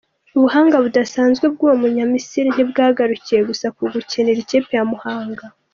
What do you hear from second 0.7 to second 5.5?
budasanzwe bw'uwo munyamisiri ntibwagarukiye gusa ku gukinira ikipe ye mu mahanga.